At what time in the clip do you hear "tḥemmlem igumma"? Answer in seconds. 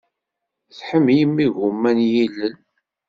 0.77-1.91